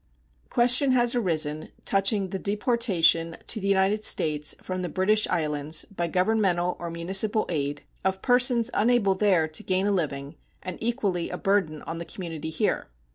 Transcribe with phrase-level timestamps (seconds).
[0.49, 6.07] Question has arisen touching the deportation to the United States from the British Islands, by
[6.07, 11.37] governmental or municipal aid, of persons unable there to gain a living and equally a
[11.37, 12.87] burden on the community here.